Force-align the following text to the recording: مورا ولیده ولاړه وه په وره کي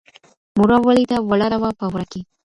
مورا 0.57 0.77
ولیده 0.87 1.17
ولاړه 1.29 1.57
وه 1.61 1.71
په 1.79 1.85
وره 1.93 2.05
کي 2.11 2.21